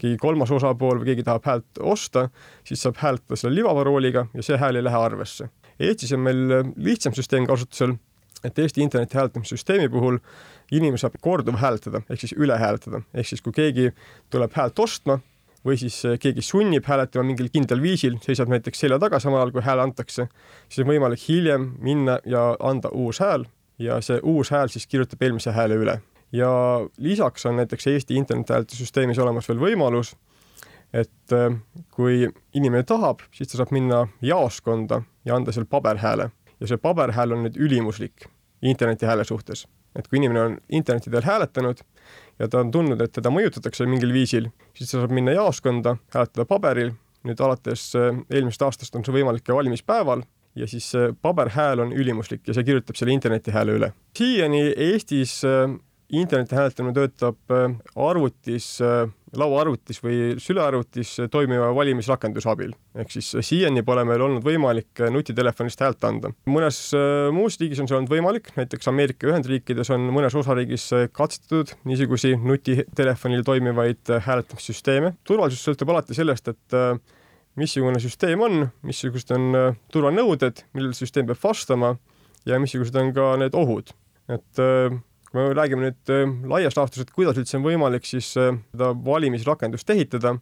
keegi 0.00 0.16
kolmas 0.20 0.50
osapool 0.50 1.00
või 1.00 1.12
keegi 1.12 1.26
tahab 1.28 1.46
häält 1.46 1.82
osta, 1.94 2.28
siis 2.66 2.82
saab 2.82 2.98
hääletada 3.02 3.38
selle 3.38 3.60
libaparooliga 3.60 4.26
ja 4.34 4.46
see 4.46 4.58
hääl 4.58 4.80
ei 4.80 4.86
lähe 4.86 4.98
arvesse. 4.98 5.48
Eestis 5.82 6.12
on 6.14 6.24
meil 6.26 6.42
lihtsam 6.76 7.14
süsteem 7.16 7.46
kasutusel, 7.48 7.96
et 8.44 8.58
Eesti 8.58 8.80
interneti 8.80 9.18
hääletamissüsteemi 9.18 9.88
puhul 9.88 10.18
inimene 10.72 10.98
saab 10.98 11.18
korduvhääletada 11.20 12.02
ehk 12.10 12.20
siis 12.20 12.34
üle 12.38 12.56
hääletada, 12.58 13.02
ehk 13.14 13.28
siis 13.28 13.42
kui 13.42 13.52
keegi 13.52 13.90
tuleb 14.30 14.54
häält 14.56 14.78
ostma 14.82 15.18
või 15.66 15.78
siis 15.78 16.00
eh, 16.04 16.18
keegi 16.20 16.42
sunnib 16.42 16.86
hääletama 16.88 17.26
mingil 17.26 17.50
kindlal 17.52 17.82
viisil, 17.82 18.18
seisab 18.24 18.50
näiteks 18.52 18.82
selja 18.84 18.98
taga 19.02 19.20
samal 19.22 19.42
ajal, 19.42 19.54
kui 19.54 19.64
hääl 19.64 19.82
antakse, 19.82 20.28
siis 20.68 20.84
on 20.84 20.90
võimalik 20.90 21.22
hiljem 21.28 21.72
minna 21.82 22.18
ja 22.26 22.52
anda 22.60 22.90
uus 22.92 23.22
hääl 23.22 23.46
ja 23.78 24.00
see 24.04 24.20
uus 24.22 24.50
hääl 24.54 24.72
siis 24.72 24.86
kirjutab 24.86 25.22
eelmise 25.22 25.54
hääle 25.54 25.78
üle. 25.78 26.00
ja 26.32 26.50
lisaks 26.98 27.46
on 27.46 27.56
näiteks 27.56 27.86
Eesti 27.86 28.16
internethääletussüsteemis 28.16 29.18
olemas 29.18 29.48
veel 29.48 29.60
võimalus, 29.60 30.14
et 30.92 31.32
eh, 31.32 31.56
kui 31.90 32.28
inimene 32.54 32.82
tahab, 32.82 33.22
siis 33.30 33.52
ta 33.52 33.60
saab 33.60 33.72
minna 33.72 34.06
jaoskonda 34.22 35.02
ja 35.24 35.36
anda 35.36 35.52
seal 35.52 35.68
paberhääle 35.70 36.30
ja 36.62 36.70
see 36.70 36.78
paberhääl 36.78 37.34
on 37.34 37.46
nüüd 37.46 37.58
ülimuslik 37.58 38.28
internetihääle 38.62 39.24
suhtes. 39.26 39.66
et 39.96 40.06
kui 40.08 40.16
inimene 40.16 40.40
on 40.40 40.52
interneti 40.72 41.10
teel 41.12 41.26
hääletanud 41.26 41.82
ja 42.38 42.46
ta 42.48 42.62
on 42.62 42.70
tundnud, 42.72 43.00
et 43.04 43.12
teda 43.12 43.28
mõjutatakse 43.28 43.84
mingil 43.84 44.12
viisil, 44.14 44.46
siis 44.72 44.88
ta 44.88 45.02
saab 45.02 45.12
minna 45.12 45.34
jaoskonda, 45.36 45.98
hääletada 46.14 46.46
paberil, 46.48 46.94
nüüd 47.28 47.42
alates 47.44 47.90
äh, 47.98 48.22
eelmisest 48.30 48.64
aastast 48.64 48.96
on 48.96 49.04
see 49.04 49.12
võimalik 49.18 49.44
ka 49.44 49.56
valimispäeval 49.58 50.24
ja 50.56 50.68
siis 50.68 50.88
paberhääl 51.22 51.84
on 51.84 51.92
ülimuslik 51.92 52.46
ja 52.48 52.54
see 52.56 52.64
kirjutab 52.64 52.96
selle 52.96 53.12
internetihääle 53.12 53.76
üle. 53.76 53.92
siiani 54.16 54.62
Eestis 54.76 55.40
interneti 56.12 56.56
hääletamine 56.56 56.94
töötab 56.96 57.54
arvutis, 57.96 58.78
lauaarvutis 59.38 60.02
või 60.04 60.34
sülearvutis 60.42 61.14
toimiva 61.32 61.70
valimisrakenduse 61.74 62.50
abil. 62.52 62.74
ehk 62.94 63.14
siis 63.14 63.30
siiani 63.40 63.82
pole 63.82 64.04
meil 64.04 64.20
olnud 64.20 64.44
võimalik 64.44 65.04
nutitelefonist 65.10 65.80
häält 65.80 66.04
anda. 66.04 66.32
mõnes 66.46 66.80
muus 67.32 67.58
riigis 67.60 67.80
on 67.80 67.88
see 67.88 67.96
olnud 67.96 68.12
võimalik, 68.12 68.52
näiteks 68.56 68.88
Ameerika 68.92 69.30
Ühendriikides 69.30 69.92
on 69.94 70.10
mõnes 70.12 70.36
osariigis 70.36 70.90
katsetatud 71.12 71.74
niisugusi 71.84 72.36
nutitelefonil 72.36 73.42
toimivaid 73.42 74.14
hääletamissüsteeme. 74.26 75.14
turvalisus 75.24 75.64
sõltub 75.68 75.90
alati 75.90 76.14
sellest, 76.14 76.48
et 76.48 76.80
missugune 77.58 78.00
süsteem 78.00 78.40
on, 78.44 78.66
missugused 78.86 79.32
on 79.34 79.56
äh, 79.56 79.78
turvanõuded, 79.92 80.64
millele 80.76 80.96
süsteem 80.96 81.28
peab 81.28 81.40
vastama 81.42 81.94
ja 82.48 82.58
missugused 82.62 82.96
on 82.98 83.12
ka 83.16 83.34
need 83.40 83.56
ohud. 83.58 83.92
et 84.32 84.62
äh, 84.62 84.94
kui 85.32 85.40
me 85.40 85.54
räägime 85.56 85.86
nüüd 85.88 86.12
äh, 86.12 86.22
laias 86.52 86.76
laastus, 86.76 87.02
et 87.04 87.10
kuidas 87.14 87.38
üldse 87.40 87.58
on 87.58 87.66
võimalik 87.66 88.06
siis 88.08 88.34
seda 88.34 88.92
valimisrakendust 89.06 89.90
ehitada, 89.94 90.36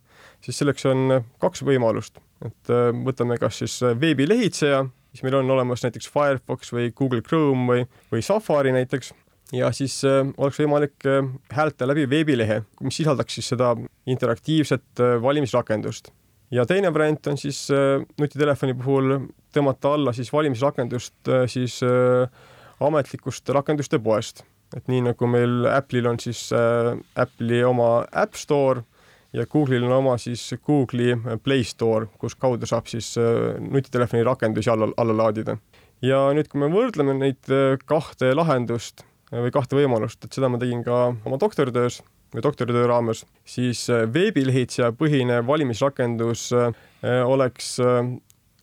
siis 0.44 0.60
selleks 0.60 0.86
on 0.90 1.20
kaks 1.42 1.64
võimalust. 1.66 2.20
et 2.44 2.70
võtame 3.04 3.36
kas 3.38 3.58
siis 3.60 3.80
veebilehitseja, 4.00 4.84
siis 5.12 5.24
meil 5.26 5.40
on 5.40 5.50
olemas 5.50 5.82
näiteks 5.84 6.08
Firefox 6.08 6.72
või 6.72 6.92
Google 6.96 7.20
Chrome 7.22 7.66
või, 7.68 7.88
või 8.12 8.22
Safari 8.24 8.72
näiteks 8.72 9.12
ja 9.52 9.72
siis 9.74 9.98
äh, 10.04 10.22
oleks 10.36 10.60
võimalik 10.62 11.06
äh, 11.06 11.26
hääletada 11.50 11.90
läbi 11.92 12.06
veebilehe, 12.10 12.62
mis 12.80 13.00
sisaldaks 13.00 13.38
siis 13.38 13.50
seda 13.54 13.74
interaktiivset 14.06 15.02
äh, 15.02 15.18
valimisrakendust 15.22 16.12
ja 16.50 16.66
teine 16.66 16.92
variant 16.94 17.26
on 17.30 17.38
siis 17.38 17.66
äh, 17.74 18.02
nutitelefoni 18.20 18.74
puhul 18.78 19.16
tõmmata 19.54 19.94
alla 19.96 20.14
siis 20.16 20.32
valimisrakendust 20.32 21.30
äh, 21.30 21.44
siis 21.50 21.80
äh, 21.86 22.26
ametlikust 22.80 23.48
rakenduste 23.54 23.98
poest. 24.02 24.44
Et 24.76 24.86
nii 24.90 25.02
nagu 25.08 25.26
meil 25.26 25.66
Apple'il 25.70 26.06
on 26.06 26.18
siis 26.22 26.48
Apple'i 26.52 27.64
oma 27.66 28.04
App 28.12 28.38
Store 28.38 28.84
ja 29.34 29.46
Google'il 29.46 29.86
on 29.86 29.96
oma 29.98 30.16
siis 30.18 30.44
Google'i 30.66 31.16
Play 31.42 31.64
Store, 31.66 32.06
kus 32.18 32.34
kaudu 32.38 32.66
saab 32.66 32.86
siis 32.90 33.14
nutitelefoni 33.60 34.22
rakendusi 34.26 34.70
alla, 34.70 34.90
alla 34.96 35.16
laadida. 35.24 35.56
ja 36.02 36.28
nüüd, 36.36 36.48
kui 36.48 36.62
me 36.62 36.70
võrdleme 36.72 37.18
neid 37.18 37.50
kahte 37.86 38.34
lahendust 38.34 39.04
või 39.30 39.52
kahte 39.54 39.78
võimalust, 39.78 40.24
et 40.24 40.34
seda 40.34 40.48
ma 40.50 40.58
tegin 40.58 40.82
ka 40.86 41.10
oma 41.12 41.38
doktoritöös 41.38 42.00
või 42.34 42.42
doktoritöö 42.42 42.86
raames, 42.86 43.24
siis 43.44 43.84
äh, 43.90 44.06
veebilehitseja 44.12 44.92
põhine 44.96 45.40
valimisrakendus 45.46 46.50
äh, 46.54 46.72
oleks 47.26 47.78
äh, 47.82 48.04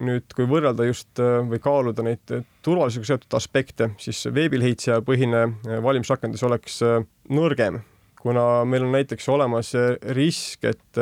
nüüd, 0.04 0.25
kui 0.36 0.46
võrrelda 0.50 0.86
just 0.88 1.20
või 1.20 1.60
kaaluda 1.63 2.06
neid 2.06 2.34
turvalisusega 2.66 3.12
seotud 3.13 3.38
aspekte, 3.39 3.92
siis 4.01 4.24
veebilehitseja 4.34 5.01
põhine 5.06 5.46
valimisrakendus 5.84 6.44
oleks 6.48 6.82
nõrgem, 7.34 7.82
kuna 8.22 8.66
meil 8.70 8.86
on 8.86 8.94
näiteks 8.94 9.30
olemas 9.34 9.74
risk, 10.18 10.68
et 10.70 11.01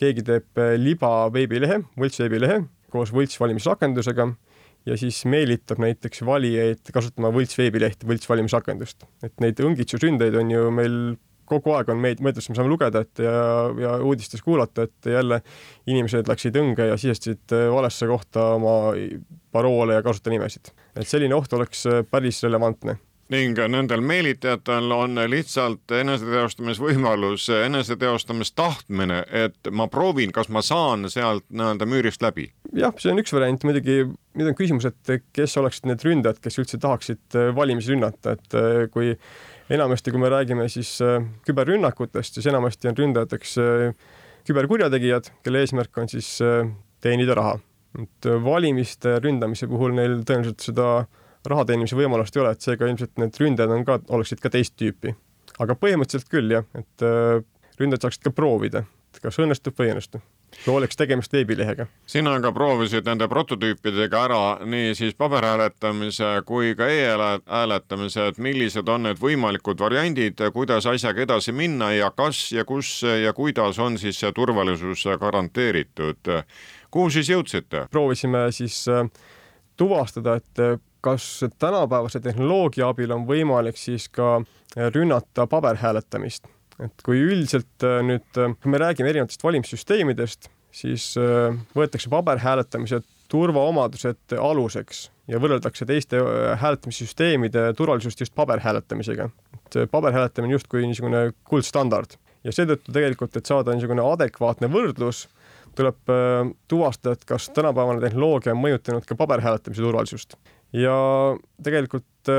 keegi 0.00 0.24
teeb 0.26 0.62
liba 0.80 1.12
veebilehe, 1.34 1.82
võltsveebilehe 2.00 2.62
koos 2.92 3.12
võltsvalimisrakendusega 3.14 4.28
ja 4.86 4.96
siis 4.98 5.22
meelitab 5.30 5.80
näiteks 5.82 6.24
valijaid 6.26 6.90
kasutama 6.94 7.30
võltsveebilehti, 7.34 8.08
võltsvalimisrakendust. 8.08 9.06
et 9.22 9.34
neid 9.40 9.60
õngitsusründeid 9.62 10.36
on 10.38 10.50
ju 10.50 10.70
meil 10.74 10.96
kogu 11.52 11.76
aeg 11.76 11.92
on 11.92 12.00
meid, 12.02 12.22
meedias 12.24 12.48
me 12.50 12.56
saame 12.58 12.72
lugeda, 12.72 13.04
et 13.04 13.22
ja, 13.22 13.36
ja 13.82 13.94
uudistes 14.02 14.42
kuulata, 14.42 14.88
et 14.88 15.12
jälle 15.12 15.42
inimesed 15.86 16.28
läksid 16.30 16.58
õnge 16.58 16.88
ja 16.92 16.98
sisestasid 16.98 17.56
äh, 17.56 17.68
valesse 17.72 18.08
kohta 18.10 18.52
oma 18.58 18.76
paroole 19.52 19.98
ja 19.98 20.04
kasutajanimesid. 20.04 20.74
et 20.96 21.08
selline 21.08 21.36
oht 21.36 21.52
oleks 21.52 21.86
äh, 21.86 22.04
päris 22.10 22.42
relevantne 22.42 22.98
ning 23.32 23.56
nendel 23.72 24.02
meelitajatel 24.04 24.90
on 24.92 25.20
lihtsalt 25.30 25.92
eneseteostamisvõimalus, 25.96 27.46
eneseteostamistahtmine, 27.62 29.22
et 29.44 29.70
ma 29.72 29.86
proovin, 29.92 30.34
kas 30.34 30.50
ma 30.52 30.60
saan 30.64 31.08
sealt 31.12 31.46
nii-öelda 31.48 31.88
müürist 31.88 32.24
läbi. 32.24 32.50
jah, 32.76 32.92
see 33.00 33.12
on 33.12 33.22
üks 33.22 33.32
variant, 33.32 33.64
muidugi 33.64 34.02
nüüd 34.04 34.50
on 34.50 34.58
küsimus, 34.58 34.88
et 34.88 35.24
kes 35.32 35.56
oleksid 35.60 35.88
need 35.88 36.04
ründajad, 36.04 36.42
kes 36.44 36.60
üldse 36.60 36.80
tahaksid 36.82 37.38
äh, 37.38 37.48
valimisi 37.56 37.94
rünnata, 37.94 38.36
et 38.36 38.90
kui 38.92 39.14
enamasti, 39.72 40.12
kui 40.12 40.20
me 40.20 40.30
räägime 40.32 40.68
siis 40.68 40.94
äh, 41.02 41.22
küberrünnakutest, 41.46 42.36
siis 42.36 42.46
enamasti 42.50 42.90
on 42.90 42.98
ründajateks 42.98 43.54
äh, 43.62 43.94
küberkurjategijad, 44.48 45.30
kelle 45.44 45.62
eesmärk 45.64 45.98
on 46.02 46.10
siis 46.12 46.34
äh, 46.44 46.68
teenida 47.00 47.36
raha. 47.38 47.58
et 48.00 48.26
valimiste 48.44 49.18
ründamise 49.20 49.66
puhul 49.68 49.92
neil 49.92 50.22
tõenäoliselt 50.24 50.62
seda 50.64 50.86
raha 51.44 51.64
teenimise 51.68 51.96
võimalust 51.98 52.36
ei 52.36 52.40
ole, 52.40 52.54
et 52.54 52.64
seega 52.64 52.88
ilmselt 52.88 53.18
need 53.20 53.36
ründajad 53.36 53.74
on 53.74 53.84
ka, 53.84 53.98
oleksid 54.16 54.40
ka 54.40 54.48
teist 54.48 54.78
tüüpi. 54.80 55.12
aga 55.60 55.76
põhimõtteliselt 55.76 56.30
küll 56.32 56.54
jah, 56.54 56.64
et 56.72 57.04
ründajad 57.76 58.06
saaksid 58.06 58.24
ka 58.24 58.32
proovida, 58.32 58.86
kas 59.20 59.36
õnnestub 59.44 59.76
või 59.76 59.90
ei 59.90 59.92
õnnestu 59.92 60.22
kui 60.64 60.74
oleks 60.74 60.96
tegemist 60.96 61.32
veebilehega. 61.32 61.86
sina 62.06 62.34
ka 62.40 62.52
proovisid 62.52 63.06
nende 63.08 63.28
prototüüpidega 63.28 64.24
ära 64.24 64.42
nii 64.64 64.94
siis 64.94 65.14
paberhääletamise 65.18 66.30
kui 66.46 66.74
ka 66.78 66.88
e-hääletamise, 66.88 68.26
et 68.32 68.38
millised 68.38 68.88
on 68.88 69.08
need 69.08 69.20
võimalikud 69.20 69.80
variandid, 69.80 70.40
kuidas 70.52 70.86
asjaga 70.86 71.24
edasi 71.26 71.52
minna 71.52 71.92
ja 71.92 72.10
kas 72.10 72.52
ja 72.52 72.64
kus 72.64 73.02
ja 73.02 73.32
kuidas 73.32 73.78
on 73.78 73.98
siis 73.98 74.20
see 74.20 74.32
turvalisus 74.32 75.04
garanteeritud. 75.20 76.32
kuhu 76.90 77.10
siis 77.10 77.28
jõudsite? 77.28 77.86
proovisime 77.90 78.46
siis 78.52 78.84
äh, 78.88 79.08
tuvastada, 79.76 80.36
et 80.36 80.58
äh, 80.58 80.78
kas 81.00 81.44
tänapäevase 81.58 82.20
tehnoloogia 82.20 82.88
abil 82.88 83.10
on 83.10 83.26
võimalik 83.26 83.76
siis 83.76 84.08
ka 84.08 84.36
äh, 84.42 84.90
rünnata 84.94 85.46
paberhääletamist 85.46 86.46
et 86.86 87.04
kui 87.06 87.20
üldiselt 87.22 87.86
äh, 87.86 88.00
nüüd, 88.06 88.26
äh, 88.38 88.54
kui 88.62 88.72
me 88.72 88.80
räägime 88.82 89.10
erinevatest 89.12 89.44
valimissüsteemidest, 89.44 90.48
siis 90.74 91.12
äh, 91.20 91.54
võetakse 91.76 92.10
paberhääletamise 92.12 93.02
turvaomadused 93.32 94.34
aluseks 94.36 95.06
ja 95.30 95.38
võrreldakse 95.40 95.86
teiste 95.88 96.18
hääletamissüsteemide 96.60 97.70
turvalisust 97.78 98.20
just 98.20 98.34
paberhääletamisega. 98.36 99.30
et 99.62 99.90
paberhääletamine 99.90 100.52
justkui 100.52 100.84
niisugune 100.84 101.30
kuldstandard 101.48 102.18
ja 102.44 102.52
seetõttu 102.52 102.92
tegelikult, 102.92 103.36
et 103.36 103.48
saada 103.48 103.72
niisugune 103.72 104.04
adekvaatne 104.04 104.68
võrdlus, 104.68 105.28
tuleb 105.78 106.12
tuvastada, 106.68 107.14
et 107.16 107.24
kas 107.24 107.48
tänapäevane 107.56 108.02
tehnoloogia 108.02 108.52
on 108.52 108.60
mõjutanud 108.60 109.06
ka 109.08 109.16
paberhääletamise 109.16 109.80
turvalisust. 109.80 110.36
ja 110.72 110.98
tegelikult 111.64 112.32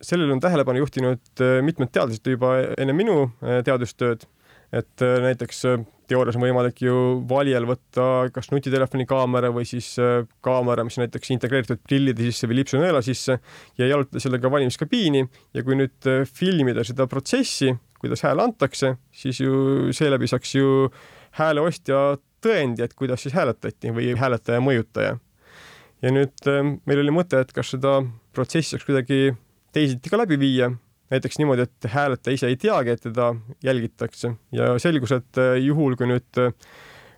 sellele 0.00 0.32
on 0.32 0.40
tähelepanu 0.40 0.78
juhtinud 0.84 1.40
äh, 1.40 1.60
mitmed 1.64 1.92
teadlased 1.92 2.28
juba 2.28 2.56
enne 2.76 2.94
minu 2.96 3.26
äh, 3.42 3.60
teadustööd, 3.64 4.26
et 4.74 5.04
äh, 5.04 5.18
näiteks 5.24 5.62
teoorias 6.10 6.36
on 6.38 6.44
võimalik 6.44 6.82
ju 6.84 6.96
valijal 7.28 7.66
võtta 7.66 8.28
kas 8.34 8.50
nutitelefoni 8.52 9.06
kaamera 9.10 9.50
või 9.54 9.66
siis 9.66 9.88
kaamera, 10.44 10.84
mis 10.86 11.00
näiteks 11.00 11.32
integreeritud 11.34 11.80
prillide 11.82 12.28
sisse 12.28 12.46
või 12.46 12.60
lipsunõela 12.60 13.00
sisse 13.02 13.40
ja 13.80 13.88
jalutada 13.90 14.22
sellega 14.22 14.50
valimiskabiini 14.52 15.24
ja 15.56 15.64
kui 15.66 15.78
nüüd 15.80 16.06
filmida 16.30 16.84
seda 16.86 17.08
protsessi, 17.10 17.72
kuidas 17.98 18.22
hääle 18.22 18.44
antakse, 18.46 18.92
siis 19.10 19.40
ju 19.42 19.90
seeläbi 19.96 20.30
saaks 20.30 20.54
ju 20.54 20.92
hääle 21.40 21.64
ostja 21.66 22.20
tõendi, 22.44 22.86
et 22.86 22.94
kuidas 22.94 23.26
siis 23.26 23.34
hääletati 23.34 23.90
või 23.96 24.12
hääletaja 24.14 24.62
mõjutaja. 24.62 25.18
ja 26.06 26.14
nüüd 26.14 26.46
meil 26.86 27.02
oli 27.02 27.18
mõte, 27.18 27.42
et 27.42 27.50
kas 27.56 27.74
seda 27.74 27.98
protsessi 28.36 28.76
saaks 28.76 28.86
kuidagi 28.86 29.34
teisiti 29.76 30.12
ka 30.12 30.20
läbi 30.20 30.38
viia, 30.40 30.70
näiteks 31.12 31.38
niimoodi, 31.40 31.66
et 31.66 31.88
hääletaja 31.92 32.38
ise 32.38 32.50
ei 32.50 32.56
teagi, 32.60 32.94
et 32.94 33.04
teda 33.04 33.30
jälgitakse. 33.64 34.32
Ja 34.56 34.74
selgus, 34.82 35.12
et 35.16 35.40
äh, 35.42 35.56
juhul, 35.62 35.98
kui 35.98 36.08
nüüd 36.10 36.40
äh, 36.40 36.54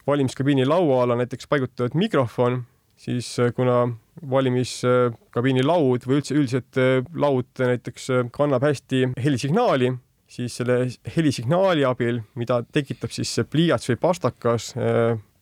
valimiskabiini 0.08 0.66
laua 0.68 1.04
alla 1.04 1.18
näiteks 1.20 1.48
paigutatud 1.50 1.96
mikrofon, 1.98 2.62
siis 2.98 3.30
äh, 3.42 3.52
kuna 3.54 3.84
valimiskabiini 4.30 5.62
laud 5.62 6.08
või 6.08 6.18
üldse 6.18 6.34
üldiselt 6.34 6.80
laud 7.14 7.62
näiteks 7.62 8.08
kannab 8.34 8.66
hästi 8.66 9.12
helisignaali, 9.22 9.92
siis 10.28 10.58
selle 10.58 10.80
helisignaali 11.14 11.86
abil, 11.86 12.18
mida 12.34 12.64
tekitab 12.74 13.14
siis 13.14 13.36
pliiats 13.48 13.86
või 13.92 14.00
pastakas 14.02 14.72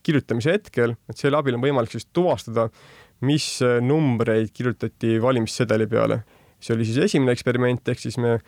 kirjutamise 0.05 0.53
hetkel, 0.53 0.93
et 1.09 1.17
selle 1.17 1.41
abil 1.41 1.57
on 1.57 1.65
võimalik 1.65 1.97
siis 1.97 2.05
tuvastada, 2.13 2.69
mis 3.25 3.49
numbreid 3.81 4.53
kirjutati 4.53 5.17
valimissedeli 5.25 5.89
peale 5.89 6.21
see 6.61 6.75
oli 6.77 6.87
siis 6.89 7.03
esimene 7.09 7.35
eksperiment, 7.37 7.89
ehk 7.89 8.01
siis 8.01 8.19
me 8.23 8.39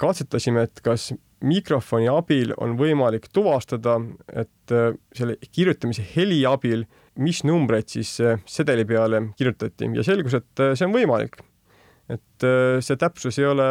katsetasime, 0.00 0.66
et 0.66 0.82
kas 0.84 1.10
mikrofoni 1.44 2.08
abil 2.10 2.52
on 2.62 2.76
võimalik 2.78 3.28
tuvastada, 3.34 3.98
et 4.32 4.74
äh, 4.74 4.94
selle 5.16 5.36
kirjutamise 5.52 6.04
heli 6.14 6.42
abil, 6.48 6.86
mis 7.20 7.42
numbreid 7.48 7.88
siis 7.92 8.14
äh, 8.24 8.40
sedeli 8.48 8.86
peale 8.88 9.22
kirjutati 9.36 9.90
ja 9.96 10.04
selgus, 10.06 10.36
et 10.38 10.64
äh, 10.64 10.74
see 10.76 10.88
on 10.88 10.96
võimalik. 10.96 11.40
et 12.06 12.44
see 12.86 12.94
täpsus 13.02 13.34
ei 13.40 13.48
ole, 13.50 13.64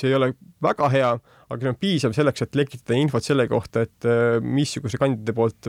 see 0.00 0.08
ei 0.08 0.14
ole 0.16 0.30
väga 0.64 0.86
hea, 0.88 1.10
aga 1.50 1.58
see 1.60 1.68
on 1.68 1.76
piisav 1.76 2.14
selleks, 2.16 2.46
et 2.46 2.56
lekitada 2.56 2.96
infot 2.96 3.24
selle 3.24 3.44
kohta, 3.50 3.82
et 3.84 4.06
missuguse 4.40 4.96
kandidaadi 4.96 5.34
poolt 5.36 5.68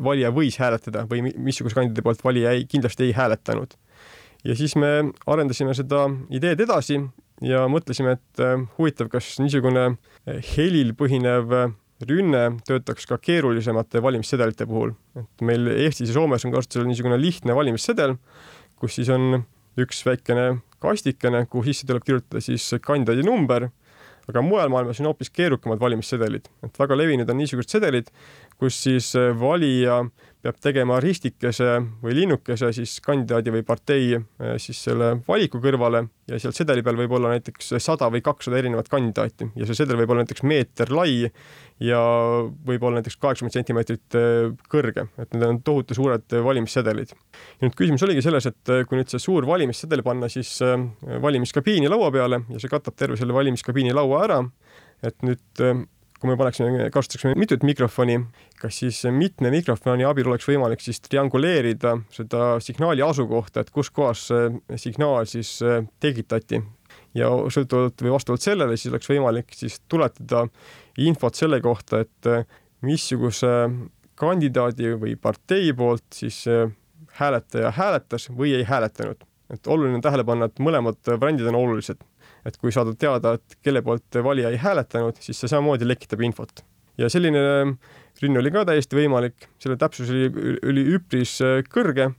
valija 0.00 0.30
võis 0.30 0.60
hääletada 0.62 1.02
või 1.10 1.24
missuguse 1.26 1.74
kandidaadi 1.74 2.04
poolt 2.06 2.22
valija 2.22 2.52
ei, 2.54 2.68
kindlasti 2.70 3.08
ei 3.08 3.16
hääletanud 3.18 3.74
ja 4.44 4.56
siis 4.56 4.76
me 4.76 5.10
arendasime 5.26 5.74
seda 5.76 6.06
ideed 6.32 6.62
edasi 6.64 7.00
ja 7.44 7.64
mõtlesime, 7.72 8.16
et 8.18 8.42
äh, 8.44 8.56
huvitav, 8.78 9.10
kas 9.12 9.34
niisugune 9.40 9.86
äh, 9.90 10.40
helil 10.54 10.94
põhinev 10.98 11.54
äh, 11.56 11.72
rünne 12.08 12.44
töötaks 12.68 13.08
ka 13.08 13.18
keerulisemate 13.20 14.00
valimissedelite 14.02 14.66
puhul. 14.68 14.94
et 15.16 15.44
meil 15.44 15.68
Eestis 15.74 16.12
ja 16.12 16.16
Soomes 16.16 16.44
on 16.44 16.54
kasutusel 16.54 16.88
niisugune 16.88 17.20
lihtne 17.20 17.56
valimissedel, 17.56 18.16
kus 18.80 18.96
siis 18.96 19.10
on 19.12 19.42
üks 19.80 20.00
väikene 20.06 20.62
kastikene, 20.80 21.44
kuhu 21.50 21.68
sisse 21.68 21.86
tuleb 21.88 22.04
kirjutada 22.04 22.40
siis 22.40 22.64
kandidaadi 22.84 23.24
number, 23.26 23.68
aga 24.30 24.42
mujal 24.44 24.72
maailmas 24.72 25.00
on 25.02 25.10
hoopis 25.10 25.32
keerukamad 25.34 25.80
valimissedelid, 25.80 26.48
et 26.64 26.80
väga 26.80 26.96
levinud 26.96 27.28
on 27.28 27.40
niisugused 27.40 27.72
sedelid, 27.76 28.08
kus 28.60 28.78
siis 28.86 29.12
valija 29.40 30.00
äh, 30.06 30.29
peab 30.40 30.56
tegema 30.62 30.96
ristikese 31.02 31.66
või 32.00 32.14
linnukese 32.16 32.70
siis 32.72 32.96
kandidaadi 33.04 33.52
või 33.52 33.64
partei 33.66 34.14
eh, 34.16 34.54
siis 34.62 34.78
selle 34.86 35.12
valiku 35.26 35.60
kõrvale 35.60 36.06
ja 36.30 36.38
seal 36.40 36.54
sedeli 36.56 36.84
peal 36.86 36.96
võib 36.96 37.12
olla 37.18 37.34
näiteks 37.34 37.74
sada 37.82 38.08
või 38.12 38.22
kakssada 38.24 38.56
erinevat 38.60 38.88
kandidaati 38.88 39.50
ja 39.60 39.68
see 39.68 39.76
sedel 39.82 40.00
võib 40.00 40.14
olla 40.14 40.24
näiteks 40.24 40.44
meeter 40.48 40.92
lai 40.96 41.28
ja 41.80 42.00
võib 42.66 42.88
olla 42.88 43.00
näiteks 43.00 43.20
kaheksakümmend 43.20 43.58
sentimeetrit 43.58 44.18
eh, 44.20 44.48
kõrge, 44.72 45.06
et 45.20 45.36
need 45.36 45.46
on 45.48 45.60
tohutu 45.66 45.96
suured 45.98 46.40
valimissedelid. 46.48 47.12
ja 47.12 47.68
nüüd 47.68 47.76
küsimus 47.76 48.08
oligi 48.08 48.24
selles, 48.24 48.48
et 48.48 48.72
eh, 48.72 48.84
kui 48.88 49.00
nüüd 49.00 49.12
see 49.12 49.20
suur 49.20 49.48
valimissedel 49.48 50.04
panna 50.06 50.32
siis 50.32 50.56
valimiskabiini 51.20 51.88
laua 51.92 52.08
peale 52.14 52.44
ja 52.48 52.60
see 52.60 52.72
katab 52.72 52.96
terve 52.96 53.20
selle 53.20 53.36
valimiskabiini 53.36 53.92
laua 53.96 54.24
ära, 54.24 54.42
et 55.04 55.20
nüüd 55.26 55.64
kui 56.20 56.28
me 56.28 56.36
paneksime, 56.36 56.88
kasutaksime 56.92 57.32
mitut 57.40 57.64
mikrofoni, 57.64 58.18
kas 58.60 58.82
siis 58.82 59.00
mitme 59.14 59.50
mikrofoni 59.52 60.04
abil 60.04 60.28
oleks 60.28 60.48
võimalik 60.48 60.82
siis 60.84 61.00
trianguleerida 61.06 61.96
seda 62.12 62.58
signaali 62.60 63.04
asukohta, 63.04 63.64
et 63.64 63.72
kus 63.72 63.88
kohas 63.94 64.26
see 64.28 64.80
signaal 64.80 65.28
siis 65.30 65.56
äh, 65.64 65.80
tekitati 66.00 66.60
ja 67.16 67.30
sõltuvalt 67.52 68.04
või 68.04 68.12
vastavalt 68.14 68.44
sellele 68.44 68.76
siis 68.76 68.92
oleks 68.92 69.08
võimalik 69.10 69.56
siis 69.56 69.80
tuletada 69.88 70.44
infot 71.00 71.40
selle 71.40 71.62
kohta, 71.64 72.04
et 72.04 72.28
äh, 72.28 72.44
missuguse 72.84 73.54
kandidaadi 74.20 74.94
või 75.00 75.16
partei 75.16 75.72
poolt 75.76 76.04
siis 76.20 76.42
äh, 76.52 76.68
hääletaja 77.16 77.72
hääletas 77.76 78.28
või 78.28 78.54
ei 78.58 78.68
hääletanud. 78.68 79.24
et 79.50 79.66
oluline 79.66 79.96
on 79.98 80.04
tähele 80.04 80.24
panna, 80.24 80.46
et 80.46 80.60
mõlemad 80.62 81.00
variandid 81.16 81.48
on 81.50 81.56
olulised 81.58 82.04
et 82.46 82.56
kui 82.60 82.72
saada 82.72 82.94
teada, 82.98 83.34
et 83.36 83.58
kelle 83.64 83.82
poolt 83.84 84.20
valija 84.24 84.50
ei 84.52 84.60
hääletanud, 84.60 85.18
siis 85.20 85.40
see 85.40 85.50
samamoodi 85.50 85.88
lekitab 85.88 86.22
infot. 86.24 86.64
ja 86.98 87.08
selline 87.08 87.40
rünne 88.20 88.40
oli 88.40 88.52
ka 88.52 88.64
täiesti 88.68 88.98
võimalik, 88.98 89.48
selle 89.62 89.78
täpsus 89.80 90.10
oli, 90.12 90.30
oli 90.68 90.86
üpris 90.96 91.38
äh, 91.44 91.60
kõrge. 91.68 92.10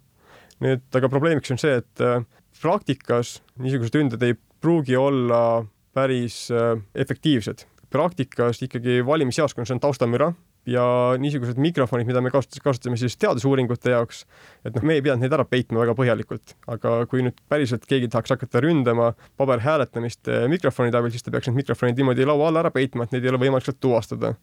nüüd 0.62 0.98
aga 0.98 1.10
probleemiks 1.10 1.51
on 1.54 1.62
see, 1.62 1.82
et 1.82 2.06
äh, 2.06 2.24
praktikas 2.62 3.40
niisugused 3.62 3.98
ründed 3.98 4.24
ei 4.25 4.38
pruugi 4.62 4.98
olla 4.98 5.66
päris 5.94 6.50
äh, 6.51 6.78
efektiivsed. 6.96 7.66
praktikas 7.90 8.62
ikkagi 8.63 9.01
valimisjaoskonnas 9.06 9.72
on 9.72 9.84
taustamüra 9.84 10.32
ja 10.70 10.84
niisugused 11.18 11.58
mikrofonid, 11.62 12.06
mida 12.06 12.22
me 12.22 12.30
kasutas, 12.34 12.62
kasutasime 12.62 12.98
siis 13.00 13.15
teadusuuringute 13.22 13.94
jaoks, 13.96 14.24
et 14.65 14.75
noh, 14.75 14.84
me 14.86 14.98
ei 14.98 15.03
pidanud 15.03 15.24
neid 15.25 15.34
ära 15.34 15.46
peitma 15.48 15.82
väga 15.82 15.96
põhjalikult, 15.98 16.53
aga 16.70 16.94
kui 17.10 17.24
nüüd 17.25 17.39
päriselt 17.50 17.88
keegi 17.89 18.10
tahaks 18.12 18.36
hakata 18.36 18.62
ründama 18.62 19.12
paberhääletamist 19.41 20.30
eh, 20.30 20.46
mikrofonide 20.51 21.00
abil, 21.00 21.13
siis 21.13 21.25
ta 21.25 21.34
peaks 21.34 21.50
need 21.50 21.63
mikrofonid 21.63 21.98
niimoodi 21.98 22.27
laua 22.30 22.51
alla 22.51 22.65
ära 22.65 22.74
peitma, 22.74 23.08
et 23.08 23.15
neid 23.15 23.25
ei 23.25 23.34
ole 23.34 23.41
võimalik 23.41 23.65
sealt 23.65 23.82
tuvastada. 23.82 24.36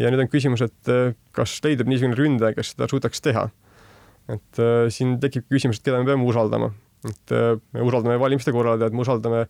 ja 0.00 0.12
nüüd 0.12 0.24
on 0.24 0.30
küsimus, 0.32 0.64
et 0.64 0.92
eh, 0.92 1.12
kas 1.36 1.58
leidub 1.64 1.90
niisugune 1.92 2.16
ründaja, 2.16 2.56
kes 2.56 2.72
seda 2.74 2.88
suudaks 2.88 3.20
teha. 3.20 3.50
et 4.32 4.62
äh, 4.62 4.86
siin 4.88 5.18
tekib 5.20 5.48
küsimus, 5.50 5.80
et 5.80 5.90
keda 5.90 6.00
me 6.00 6.08
peame 6.08 6.24
usaldama, 6.24 6.70
et 7.04 7.36
äh, 7.36 7.58
me 7.76 7.84
usaldame 7.84 8.16
valimiste 8.20 8.52
korraldajad, 8.54 8.96
me 8.96 9.04
usaldame 9.04 9.44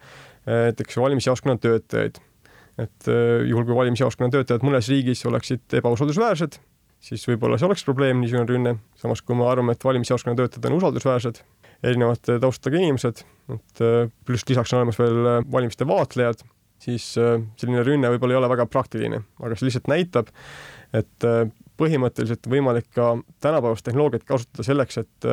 näiteks 0.49 0.97
äh, 0.97 1.02
valimisjaoskonna 1.05 1.61
töötajaid 1.61 2.19
et 2.81 3.09
äh, 3.11 3.47
juhul, 3.49 3.67
kui 3.69 3.77
valimisjaoskonna 3.77 4.33
töötajad 4.33 4.65
mõnes 4.67 4.89
riigis 4.91 5.23
oleksid 5.29 5.79
ebausaldusväärsed, 5.81 6.59
siis 7.05 7.25
võib-olla 7.29 7.59
see 7.59 7.69
oleks 7.69 7.85
probleem, 7.87 8.21
niisugune 8.23 8.49
rünne, 8.49 8.77
samas 9.01 9.23
kui 9.25 9.37
me 9.37 9.47
arvame, 9.49 9.75
et 9.77 9.85
valimisjaoskonna 9.85 10.38
töötajad 10.38 10.71
on 10.71 10.79
usaldusväärsed, 10.79 11.43
erinevate 11.90 12.38
taustaga 12.43 12.81
inimesed, 12.81 13.23
et 13.57 13.85
äh, 13.85 14.09
pluss 14.29 14.49
lisaks 14.49 14.73
on 14.75 14.83
olemas 14.83 15.01
veel 15.01 15.21
äh, 15.35 15.38
valimiste 15.53 15.88
vaatlejad, 15.88 16.45
siis 16.81 17.12
selline 17.12 17.83
rünne 17.85 18.09
võib-olla 18.14 18.33
ei 18.33 18.38
ole 18.38 18.49
väga 18.49 18.64
praktiline, 18.73 19.19
aga 19.45 19.57
see 19.59 19.66
lihtsalt 19.66 19.90
näitab, 19.93 20.31
et 20.97 21.27
põhimõtteliselt 21.77 22.49
võimalik 22.49 22.87
ka 22.97 23.11
tänapäevast 23.45 23.85
tehnoloogiat 23.85 24.25
kasutada 24.25 24.64
selleks, 24.64 24.97
et 25.03 25.29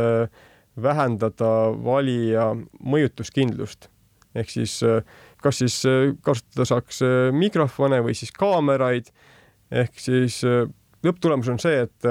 vähendada 0.83 1.51
valija 1.85 2.49
mõjutuskindlust. 2.83 3.87
ehk 4.35 4.51
siis 4.51 4.75
kas 5.47 5.63
siis 5.63 5.79
äh, 5.87 6.11
kasutada 6.25 6.67
saaks 6.67 7.01
äh, 7.05 7.15
mikrofone 7.35 8.01
või 8.05 8.15
siis 8.17 8.33
kaameraid, 8.35 9.11
ehk 9.71 9.99
siis 10.01 10.41
äh, 10.47 10.65
lõpptulemus 11.07 11.51
on 11.53 11.59
see, 11.61 11.85
et 11.87 12.07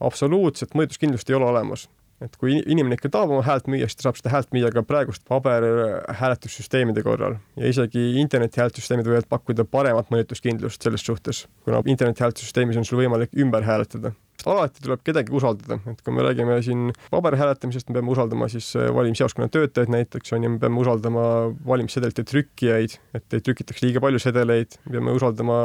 absoluutset 0.00 0.76
mõjutuskindlust 0.78 1.30
ei 1.30 1.36
ole 1.38 1.50
olemas. 1.52 1.88
et 2.20 2.34
kui 2.36 2.58
inimene 2.58 2.98
ikka 2.98 3.08
tahab 3.08 3.30
oma 3.32 3.40
häält 3.46 3.68
müüa, 3.72 3.86
siis 3.88 3.96
ta 3.96 4.04
saab 4.04 4.18
seda 4.18 4.30
häält 4.34 4.50
müüa 4.52 4.68
ka 4.74 4.82
praegust 4.84 5.22
paberhääletussüsteemide 5.24 7.00
korral. 7.00 7.38
Ja 7.56 7.70
isegi 7.72 8.02
internetihääletussüsteemid 8.20 9.08
võivad 9.08 9.28
pakkuda 9.30 9.64
paremat 9.64 10.12
mõjutuskindlust 10.12 10.84
selles 10.84 11.06
suhtes, 11.06 11.46
kuna 11.64 11.80
internetihääletussüsteemis 11.88 12.76
on 12.76 12.84
sul 12.84 13.00
võimalik 13.00 13.32
ümber 13.40 13.64
hääletada 13.64 14.12
alati 14.48 14.82
tuleb 14.84 15.02
kedagi 15.04 15.32
usaldada, 15.34 15.78
et 15.90 16.00
kui 16.04 16.14
me 16.14 16.24
räägime 16.24 16.56
siin 16.64 16.90
paberhääletamisest, 17.12 17.90
me 17.90 17.98
peame 17.98 18.12
usaldama 18.12 18.48
siis 18.52 18.70
äh, 18.78 18.88
valimisjaoskonna 18.94 19.50
töötajaid 19.52 19.92
näiteks 19.92 20.34
on 20.36 20.44
ju, 20.44 20.52
me 20.54 20.60
peame 20.62 20.80
usaldama 20.80 21.24
valimissedelite 21.66 22.24
trükkijaid, 22.28 22.96
et 23.16 23.36
ei 23.36 23.44
trükitaks 23.44 23.82
liiga 23.84 24.02
palju 24.02 24.22
sedeleid, 24.22 24.78
me 24.86 24.96
peame 24.98 25.16
usaldama 25.18 25.58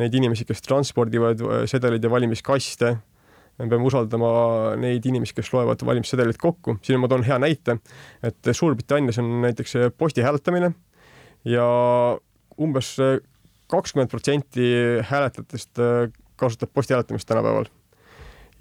neid 0.00 0.14
inimesi, 0.16 0.46
kes 0.48 0.64
transpordivad 0.64 1.42
äh, 1.42 1.64
sedeleid 1.70 2.04
ja 2.04 2.12
valimiskaste. 2.12 2.96
me 3.58 3.68
peame 3.68 3.84
usaldama 3.84 4.30
neid 4.80 5.04
inimesi, 5.06 5.34
kes 5.36 5.52
loevad 5.52 5.84
valimissedelid 5.84 6.38
kokku, 6.40 6.78
siin 6.82 7.00
ma 7.00 7.08
toon 7.08 7.26
hea 7.26 7.38
näite, 7.38 7.76
et 8.22 8.52
Suurbritannias 8.52 9.18
on 9.20 9.42
näiteks 9.42 9.76
äh, 9.76 9.92
posti 9.98 10.24
hääletamine 10.24 10.72
ja 11.44 11.66
umbes 12.60 12.96
kakskümmend 13.68 14.10
protsenti 14.10 14.64
hääletajatest 15.08 15.80
kasutab 16.36 16.70
posti 16.74 16.94
hääletamist 16.94 17.28
tänapäeval 17.28 17.70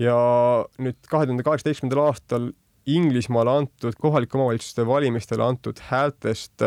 ja 0.01 0.17
nüüd 0.81 0.97
kahe 1.09 1.27
tuhande 1.27 1.45
kaheksateistkümnendal 1.45 2.09
aastal 2.09 2.51
Inglismaale 2.89 3.51
antud 3.61 3.93
kohalike 4.01 4.37
omavalitsuste 4.39 4.85
valimistele 4.89 5.43
antud 5.45 5.77
häältest 5.91 6.63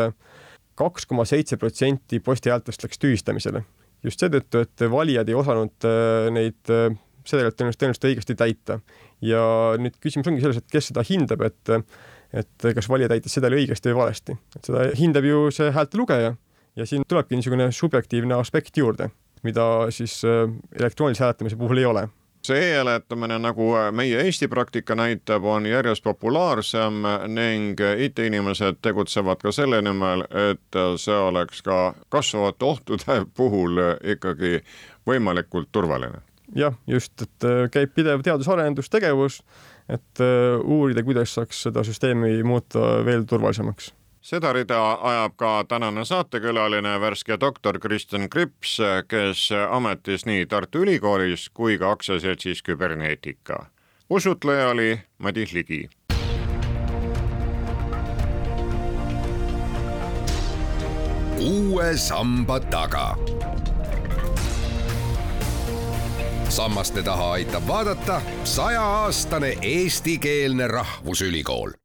kaks 0.79 1.07
koma 1.09 1.25
seitse 1.27 1.57
protsenti 1.59 2.19
postihäältest 2.19 2.83
läks 2.83 2.99
tühistamisele. 2.99 3.63
just 4.03 4.21
seetõttu, 4.21 4.61
et 4.61 4.83
valijad 4.91 5.29
ei 5.29 5.35
osanud 5.35 5.87
äh, 5.87 6.27
neid 6.31 6.71
äh, 6.71 6.93
sedeleid 7.25 7.55
tõenäoliselt 7.57 8.07
õigesti 8.11 8.35
täita. 8.37 8.79
ja 9.21 9.41
nüüd 9.81 9.95
küsimus 9.99 10.27
ongi 10.29 10.43
selles, 10.43 10.61
et 10.61 10.71
kes 10.71 10.91
seda 10.91 11.03
hindab, 11.07 11.41
et 11.41 11.75
et 12.35 12.67
kas 12.75 12.89
valija 12.91 13.07
täitis 13.09 13.33
sedeli 13.37 13.61
õigesti 13.61 13.91
või 13.91 14.01
valesti, 14.03 14.35
et 14.55 14.67
seda 14.67 14.89
hindab 14.99 15.23
ju 15.23 15.47
see 15.55 15.71
häälte 15.71 15.97
lugeja 15.97 16.35
ja 16.75 16.85
siin 16.85 17.03
tulebki 17.07 17.35
niisugune 17.35 17.71
subjektiivne 17.71 18.35
aspekt 18.35 18.77
juurde, 18.77 19.09
mida 19.43 19.87
siis 19.95 20.21
äh, 20.27 20.47
elektroonilise 20.79 21.23
hääletamise 21.23 21.59
puhul 21.59 21.83
ei 21.83 21.91
ole 21.91 22.07
e-hääletamine, 22.49 23.39
nagu 23.39 23.71
meie 23.91 24.21
Eesti 24.25 24.47
praktika 24.47 24.95
näitab, 24.95 25.43
on 25.43 25.65
järjest 25.65 26.03
populaarsem 26.03 27.01
ning 27.27 27.79
IT-inimesed 27.79 28.81
tegutsevad 28.81 29.41
ka 29.43 29.51
selle 29.55 29.81
nimel, 29.81 30.25
et 30.51 30.79
see 31.01 31.17
oleks 31.17 31.61
ka 31.65 31.79
kasvavate 32.09 32.65
ohtude 32.65 33.19
puhul 33.37 33.81
ikkagi 34.15 34.59
võimalikult 35.07 35.69
turvaline. 35.71 36.21
jah, 36.55 36.73
just, 36.87 37.21
et 37.21 37.45
äh, 37.49 37.65
käib 37.71 37.93
pidev 37.95 38.21
teadus-arendustegevus, 38.23 39.41
et 39.89 40.21
äh, 40.21 40.59
uurida, 40.61 41.03
kuidas 41.03 41.33
saaks 41.33 41.65
seda 41.67 41.83
süsteemi 41.83 42.37
muuta 42.43 43.05
veel 43.05 43.25
turvalisemaks 43.29 43.93
seda 44.25 44.53
rida 44.53 44.77
ajab 45.01 45.35
ka 45.37 45.49
tänane 45.69 46.05
saatekülaline, 46.05 46.95
värske 47.01 47.37
doktor 47.39 47.77
Kristjan 47.79 48.29
Krips, 48.29 48.79
kes 49.07 49.49
ametis 49.69 50.25
nii 50.25 50.45
Tartu 50.49 50.81
Ülikoolis 50.81 51.49
kui 51.53 51.77
ka 51.77 51.91
aktsiaseltsis 51.91 52.63
Küberneetika. 52.65 53.65
usutleja 54.09 54.69
oli 54.69 55.01
Madis 55.17 55.53
Ligi. 55.53 55.89
uue 61.39 61.97
samba 61.97 62.59
taga. 62.59 63.15
sammaste 66.49 67.03
taha 67.03 67.31
aitab 67.31 67.67
vaadata 67.67 68.21
sajaaastane 68.43 69.57
eestikeelne 69.61 70.67
rahvusülikool 70.67 71.84